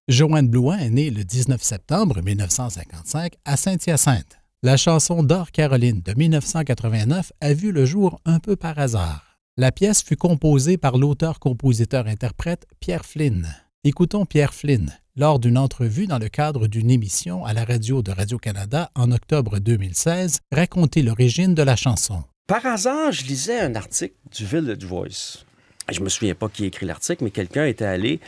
Joanne 0.09 0.49
Blouin 0.49 0.79
est 0.79 0.89
née 0.89 1.11
le 1.11 1.25
19 1.25 1.63
septembre 1.63 2.23
1955 2.23 3.35
à 3.45 3.59
Saint-Hyacinthe. 3.59 4.39
La 4.63 4.79
chanson 4.79 5.23
D'Or 5.23 5.51
Caroline 5.51 6.01
de 6.01 6.15
1989 6.15 7.33
a 7.43 7.53
vu 7.53 7.71
le 7.71 7.85
jour 7.85 8.19
un 8.25 8.39
peu 8.39 8.57
par 8.57 8.79
hasard. 8.79 9.28
La 9.61 9.73
pièce 9.73 10.05
fut 10.05 10.15
composée 10.15 10.77
par 10.77 10.99
l'auteur-compositeur-interprète 10.99 12.69
Pierre 12.79 13.05
Flynn. 13.05 13.53
Écoutons 13.83 14.25
Pierre 14.25 14.55
Flynn 14.55 14.97
lors 15.17 15.41
d'une 15.41 15.59
entrevue 15.59 16.07
dans 16.07 16.21
le 16.21 16.29
cadre 16.29 16.69
d'une 16.69 16.93
émission 16.93 17.45
à 17.45 17.53
la 17.53 17.65
radio 17.65 18.01
de 18.01 18.13
Radio-Canada 18.13 18.89
en 18.95 19.11
octobre 19.11 19.59
2016 19.59 20.39
raconter 20.53 21.03
l'origine 21.03 21.57
de 21.57 21.65
la 21.65 21.75
chanson. 21.75 22.23
Par 22.47 22.65
hasard, 22.67 23.11
je 23.11 23.25
lisais 23.25 23.59
un 23.59 23.75
article 23.75 24.15
du 24.33 24.47
Village 24.47 24.85
Voice. 24.85 25.45
Je 25.91 26.03
me 26.03 26.09
souviens 26.09 26.37
pas 26.37 26.49
qui 26.49 26.63
a 26.63 26.67
écrit 26.67 26.87
l'article, 26.87 27.25
mais 27.25 27.31
quelqu'un 27.31 27.67
était 27.67 27.85
allé 27.85 28.21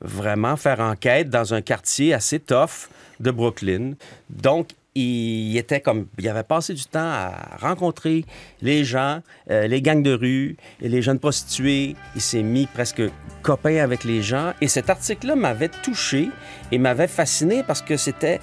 vraiment 0.00 0.56
faire 0.56 0.78
enquête 0.78 1.28
dans 1.28 1.54
un 1.54 1.60
quartier 1.60 2.14
assez 2.14 2.38
tough 2.38 2.88
de 3.18 3.32
Brooklyn. 3.32 3.94
Donc, 4.30 4.68
il 4.98 5.56
était 5.56 5.80
comme, 5.80 6.06
il 6.18 6.28
avait 6.28 6.42
passé 6.42 6.74
du 6.74 6.84
temps 6.84 6.98
à 7.00 7.56
rencontrer 7.60 8.24
les 8.62 8.84
gens, 8.84 9.20
euh, 9.50 9.66
les 9.66 9.80
gangs 9.80 10.02
de 10.02 10.12
rue, 10.12 10.56
et 10.82 10.88
les 10.88 11.02
jeunes 11.02 11.18
prostituées. 11.18 11.94
Il 12.14 12.20
s'est 12.20 12.42
mis 12.42 12.66
presque 12.66 13.02
copain 13.42 13.76
avec 13.76 14.04
les 14.04 14.22
gens. 14.22 14.52
Et 14.60 14.68
cet 14.68 14.90
article-là 14.90 15.36
m'avait 15.36 15.68
touché 15.68 16.30
et 16.72 16.78
m'avait 16.78 17.08
fasciné 17.08 17.62
parce 17.62 17.82
que 17.82 17.96
c'était, 17.96 18.40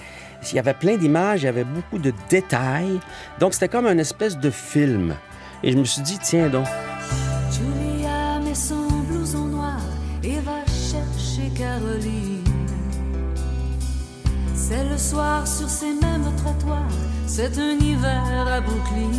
il 0.50 0.56
y 0.56 0.60
avait 0.60 0.74
plein 0.74 0.98
d'images, 0.98 1.42
il 1.42 1.46
y 1.46 1.50
avait 1.50 1.64
beaucoup 1.64 2.00
de 2.00 2.14
détails. 2.30 3.00
Donc 3.40 3.54
c'était 3.54 3.70
comme 3.70 3.88
une 3.88 4.00
espèce 4.00 4.38
de 4.38 4.50
film. 4.50 5.16
Et 5.64 5.72
je 5.72 5.78
me 5.78 5.84
suis 5.84 6.02
dit, 6.02 6.20
tiens 6.22 6.50
donc. 6.50 6.68
Le 14.96 15.00
soir 15.00 15.46
sur 15.46 15.70
ces 15.70 15.94
mêmes 15.94 16.32
trottoirs, 16.38 16.96
c'est 17.28 17.58
un 17.58 17.78
hiver 17.88 18.48
à 18.58 18.62
Brooklyn. 18.62 19.12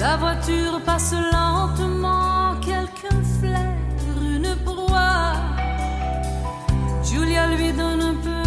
La 0.00 0.16
voiture 0.16 0.80
passe 0.86 1.14
lentement, 1.32 2.54
quelqu'un 2.62 3.20
flaire 3.38 3.76
une 4.34 4.56
proie. 4.64 5.34
Julia 7.04 7.48
lui 7.48 7.72
donne 7.72 8.00
un 8.12 8.14
peu 8.14 8.41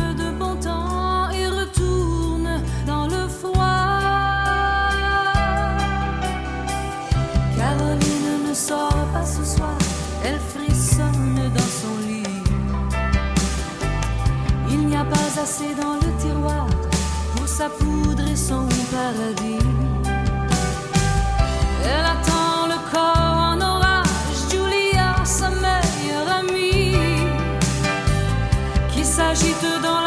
dans 15.46 15.94
le 15.94 16.18
tiroir 16.18 16.66
pour 17.36 17.48
sa 17.48 17.70
poudre 17.70 18.28
et 18.28 18.36
son 18.36 18.68
paradis. 18.92 19.60
Elle 21.84 22.06
attend 22.06 22.66
le 22.68 22.92
corps 22.92 23.54
en 23.54 23.62
orage, 23.62 24.08
Julia, 24.50 25.14
sa 25.24 25.50
meilleure 25.50 26.32
amie, 26.40 26.96
qui 28.92 29.06
s'agite 29.06 29.68
dans 29.84 30.05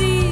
elle 0.00 0.25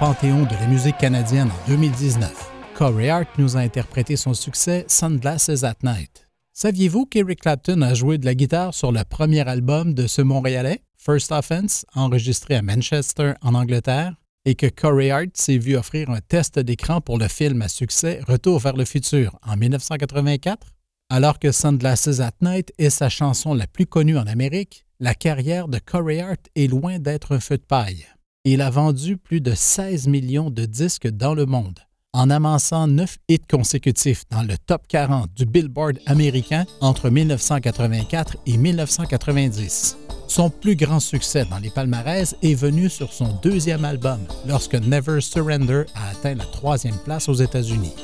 Panthéon 0.00 0.42
de 0.42 0.54
la 0.54 0.66
musique 0.66 0.98
canadienne 0.98 1.48
en 1.48 1.68
2019, 1.68 2.50
Corey 2.74 3.08
Hart 3.08 3.28
nous 3.38 3.56
a 3.56 3.60
interprété 3.60 4.16
son 4.16 4.34
succès 4.34 4.84
Sunglasses 4.88 5.62
at 5.62 5.76
Night. 5.84 6.28
Saviez-vous 6.52 7.06
qu'Eric 7.06 7.42
Clapton 7.42 7.80
a 7.80 7.94
joué 7.94 8.18
de 8.18 8.24
la 8.24 8.34
guitare 8.34 8.74
sur 8.74 8.90
le 8.90 9.04
premier 9.04 9.48
album 9.48 9.94
de 9.94 10.08
ce 10.08 10.20
Montréalais, 10.20 10.82
First 10.96 11.30
Offense, 11.30 11.86
enregistré 11.94 12.56
à 12.56 12.62
Manchester, 12.62 13.34
en 13.40 13.54
Angleterre, 13.54 14.16
et 14.44 14.56
que 14.56 14.66
Corey 14.66 15.12
Hart 15.12 15.30
s'est 15.34 15.58
vu 15.58 15.76
offrir 15.76 16.10
un 16.10 16.20
test 16.20 16.58
d'écran 16.58 17.00
pour 17.00 17.16
le 17.16 17.28
film 17.28 17.62
à 17.62 17.68
succès 17.68 18.20
Retour 18.26 18.58
vers 18.58 18.76
le 18.76 18.84
futur 18.84 19.38
en 19.46 19.56
1984? 19.56 20.74
Alors 21.08 21.38
que 21.38 21.52
Sunglasses 21.52 22.18
at 22.18 22.32
Night 22.40 22.72
est 22.78 22.90
sa 22.90 23.08
chanson 23.08 23.54
la 23.54 23.68
plus 23.68 23.86
connue 23.86 24.18
en 24.18 24.26
Amérique, 24.26 24.86
la 24.98 25.14
carrière 25.14 25.68
de 25.68 25.78
Corey 25.78 26.20
Hart 26.20 26.48
est 26.56 26.66
loin 26.66 26.98
d'être 26.98 27.36
un 27.36 27.40
feu 27.40 27.58
de 27.58 27.62
paille. 27.62 28.06
Il 28.46 28.60
a 28.60 28.68
vendu 28.68 29.16
plus 29.16 29.40
de 29.40 29.54
16 29.54 30.06
millions 30.06 30.50
de 30.50 30.66
disques 30.66 31.08
dans 31.08 31.32
le 31.32 31.46
monde, 31.46 31.78
en 32.12 32.28
amassant 32.28 32.86
neuf 32.86 33.16
hits 33.26 33.40
consécutifs 33.50 34.24
dans 34.30 34.42
le 34.42 34.58
top 34.66 34.82
40 34.86 35.32
du 35.34 35.46
Billboard 35.46 35.98
américain 36.04 36.66
entre 36.82 37.08
1984 37.08 38.36
et 38.44 38.58
1990. 38.58 39.96
Son 40.28 40.50
plus 40.50 40.76
grand 40.76 41.00
succès 41.00 41.46
dans 41.46 41.56
les 41.56 41.70
palmarès 41.70 42.36
est 42.42 42.54
venu 42.54 42.90
sur 42.90 43.14
son 43.14 43.32
deuxième 43.42 43.86
album, 43.86 44.20
lorsque 44.46 44.74
Never 44.74 45.22
Surrender 45.22 45.84
a 45.94 46.10
atteint 46.10 46.34
la 46.34 46.44
troisième 46.44 46.98
place 46.98 47.30
aux 47.30 47.34
États-Unis. 47.34 47.94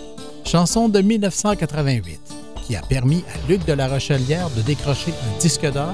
Chanson 0.47 0.89
de 0.89 1.03
1988, 1.03 2.19
qui 2.67 2.77
a 2.77 2.81
permis 2.81 3.25
à 3.29 3.47
Luc 3.47 3.67
de 3.67 3.75
la 3.75 3.89
Rochelière 3.89 4.49
de 4.57 4.63
décrocher 4.63 5.13
un 5.13 5.39
disque 5.39 5.71
d'or, 5.71 5.93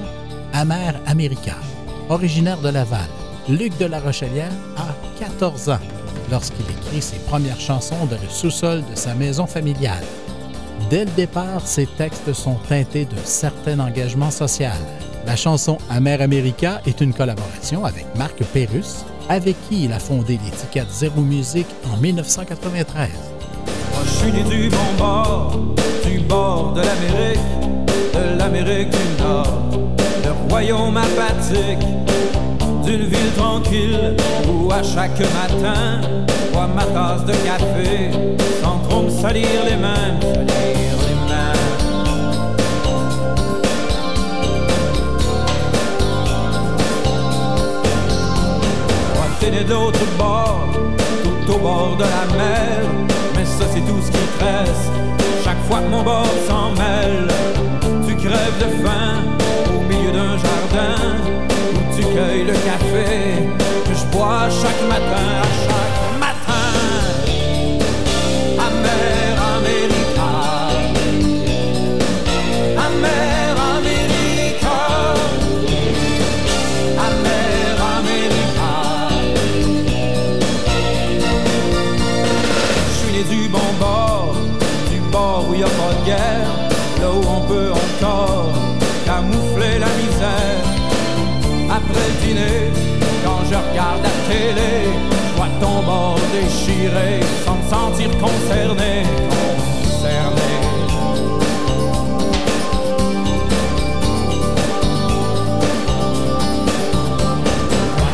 Amer 0.53 0.95
America. 1.07 1.57
Originaire 2.09 2.61
de 2.61 2.69
Laval, 2.69 3.09
Luc 3.49 3.79
de 3.79 3.85
la 3.85 4.01
Rochelière 4.01 4.51
a 4.77 4.89
14 5.21 5.69
ans 5.69 5.79
lorsqu'il 6.33 6.65
écrit 6.69 7.01
ses 7.01 7.19
premières 7.19 7.61
chansons 7.61 8.07
dans 8.11 8.21
le 8.21 8.29
sous-sol 8.29 8.83
de 8.91 8.97
sa 8.97 9.15
maison 9.15 9.47
familiale. 9.47 10.03
Dès 10.91 11.05
le 11.05 11.11
départ, 11.13 11.65
ses 11.65 11.87
textes 11.87 12.33
sont 12.33 12.57
teintés 12.69 13.05
d'un 13.05 13.25
certain 13.25 13.79
engagement 13.79 14.33
social. 14.33 14.77
La 15.25 15.37
chanson 15.37 15.79
Amer 15.91 16.21
America 16.21 16.81
est 16.87 17.01
une 17.01 17.15
collaboration 17.15 17.85
avec 17.85 18.07
Marc 18.17 18.43
Pérus, 18.53 19.05
avec 19.29 19.57
qui 19.69 19.85
il 19.85 19.93
a 19.93 20.01
fondé 20.01 20.41
l'étiquette 20.45 20.91
Zero 20.91 21.21
Music 21.21 21.67
en 21.93 21.97
1993. 21.99 23.11
Moi 23.93 24.03
je 24.05 24.11
suis 24.11 24.33
né 24.33 24.43
du 24.43 24.69
bon 24.71 24.95
bord, 24.99 25.61
du 26.05 26.19
bord 26.19 26.73
de 26.73 26.81
l'Amérique, 26.81 27.41
de 28.13 28.39
l'Amérique 28.39 28.91
du 28.91 29.23
Nord, 29.23 29.71
le 30.25 30.51
royaume 30.51 30.97
apathique 30.97 31.87
d'une 32.87 33.05
ville 33.05 33.32
tranquille 33.37 34.14
où 34.49 34.70
à 34.72 34.82
chaque 34.82 35.18
matin, 35.18 36.01
bois 36.53 36.68
ma 36.68 36.84
tasse 36.84 37.24
de 37.24 37.32
café 37.32 38.11
sans 38.62 38.78
trop 38.89 39.03
me 39.03 39.11
salir 39.11 39.49
les 39.68 39.76
mains, 39.76 40.14
me 40.16 40.22
salir 40.22 40.93
les 41.09 41.14
mains. 41.28 41.53
Bord, 50.18 50.68
tout 51.22 51.53
au 51.53 51.59
bord 51.59 51.97
de 51.97 52.05
la 52.05 52.37
mer, 52.37 52.80
mais 53.37 53.45
ça 53.45 53.64
c'est 53.70 53.80
tout 53.80 54.01
ce 54.01 54.11
qui 54.11 54.18
te 54.18 54.45
reste. 54.45 54.93
Chaque 55.45 55.62
fois 55.68 55.80
que 55.80 55.89
mon 55.89 56.03
bord 56.03 56.26
s'en 56.49 56.70
mêle, 56.70 57.28
tu 58.07 58.14
crèves 58.16 58.59
de 58.61 58.82
faim 58.82 59.24
au 59.74 59.80
milieu 59.82 60.12
d'un 60.12 60.37
jardin 60.39 61.26
le 62.19 62.53
café 62.64 63.47
que 63.87 63.95
je 63.95 64.07
bois 64.07 64.49
chaque 64.49 64.89
matin, 64.89 65.43
à 65.43 65.45
chaque 65.45 65.96
sans 97.45 97.57
me 97.57 97.68
sentir 97.68 98.11
concerné, 98.18 99.03
concerné. 99.28 100.53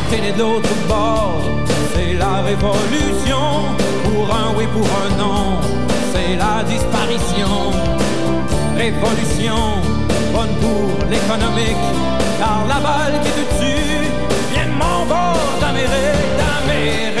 T'es 0.09 0.21
né 0.21 0.31
de 0.31 0.39
l'autre 0.39 0.69
bord, 0.87 1.41
c'est 1.93 2.13
la 2.13 2.41
révolution. 2.41 3.45
Pour 4.05 4.33
un 4.33 4.57
oui, 4.57 4.65
pour 4.73 4.87
un 5.03 5.17
non, 5.17 5.59
c'est 6.11 6.35
la 6.35 6.63
disparition. 6.63 7.71
Révolution, 8.75 9.61
bonne 10.33 10.55
pour 10.61 11.09
l'économique, 11.09 11.85
car 12.39 12.65
la 12.67 12.79
balle 12.79 13.19
qui 13.23 13.31
te 13.31 13.45
tue 13.59 14.07
vient 14.51 14.65
de 14.65 15.07
bord 15.07 15.37
d'Amérique, 15.61 16.31
d'Amérique. 16.39 17.12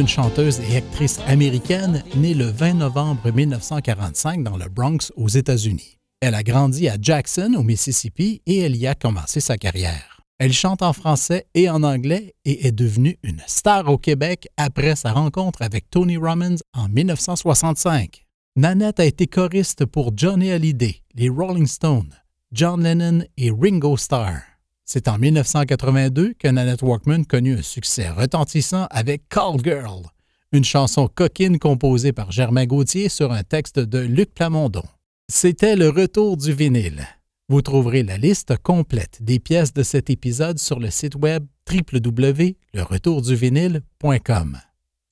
Une 0.00 0.08
chanteuse 0.08 0.60
et 0.60 0.78
actrice 0.78 1.20
américaine 1.26 2.02
née 2.16 2.32
le 2.32 2.46
20 2.46 2.74
novembre 2.74 3.30
1945 3.30 4.42
dans 4.42 4.56
le 4.56 4.68
Bronx, 4.70 5.12
aux 5.14 5.28
États-Unis. 5.28 5.98
Elle 6.22 6.34
a 6.34 6.42
grandi 6.42 6.88
à 6.88 6.96
Jackson, 6.98 7.54
au 7.54 7.62
Mississippi, 7.62 8.40
et 8.46 8.60
elle 8.60 8.76
y 8.76 8.86
a 8.86 8.94
commencé 8.94 9.40
sa 9.40 9.58
carrière. 9.58 10.22
Elle 10.38 10.54
chante 10.54 10.80
en 10.80 10.94
français 10.94 11.46
et 11.54 11.68
en 11.68 11.82
anglais 11.82 12.34
et 12.46 12.66
est 12.66 12.72
devenue 12.72 13.18
une 13.22 13.42
star 13.46 13.88
au 13.88 13.98
Québec 13.98 14.48
après 14.56 14.96
sa 14.96 15.12
rencontre 15.12 15.60
avec 15.60 15.90
Tony 15.90 16.16
Robbins 16.16 16.56
en 16.72 16.88
1965. 16.88 18.24
Nanette 18.56 19.00
a 19.00 19.04
été 19.04 19.26
choriste 19.26 19.84
pour 19.84 20.12
Johnny 20.16 20.50
Hallyday, 20.50 21.02
les 21.14 21.28
Rolling 21.28 21.66
Stones, 21.66 22.14
John 22.52 22.82
Lennon 22.82 23.24
et 23.36 23.50
Ringo 23.50 23.98
Starr. 23.98 24.49
C'est 24.92 25.06
en 25.06 25.18
1982 25.18 26.34
que 26.36 26.48
Nanette 26.48 26.82
Walkman 26.82 27.22
connut 27.22 27.58
un 27.58 27.62
succès 27.62 28.08
retentissant 28.08 28.88
avec 28.90 29.28
Call 29.28 29.62
Girl, 29.62 30.02
une 30.50 30.64
chanson 30.64 31.06
coquine 31.06 31.60
composée 31.60 32.12
par 32.12 32.32
Germain 32.32 32.66
Gauthier 32.66 33.08
sur 33.08 33.30
un 33.30 33.44
texte 33.44 33.78
de 33.78 34.00
Luc 34.00 34.34
Plamondon. 34.34 34.82
C'était 35.28 35.76
le 35.76 35.90
retour 35.90 36.36
du 36.36 36.52
vinyle. 36.52 37.06
Vous 37.48 37.62
trouverez 37.62 38.02
la 38.02 38.18
liste 38.18 38.56
complète 38.64 39.22
des 39.22 39.38
pièces 39.38 39.72
de 39.72 39.84
cet 39.84 40.10
épisode 40.10 40.58
sur 40.58 40.80
le 40.80 40.90
site 40.90 41.14
web 41.14 41.46
www.leretourduvinyle.com. 41.70 44.58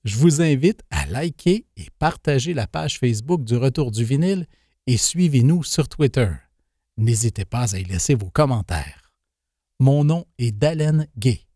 Je 0.02 0.16
vous 0.16 0.42
invite 0.42 0.80
à 0.90 1.06
liker 1.06 1.66
et 1.76 1.86
partager 2.00 2.52
la 2.52 2.66
page 2.66 2.98
Facebook 2.98 3.44
du 3.44 3.56
Retour 3.56 3.92
du 3.92 4.02
vinyle 4.02 4.46
et 4.88 4.96
suivez-nous 4.96 5.62
sur 5.62 5.88
Twitter. 5.88 6.30
N'hésitez 6.96 7.44
pas 7.44 7.76
à 7.76 7.78
y 7.78 7.84
laisser 7.84 8.16
vos 8.16 8.30
commentaires. 8.30 8.97
Mon 9.80 10.02
nom 10.02 10.24
est 10.38 10.50
Dalen 10.50 11.06
Gay. 11.16 11.47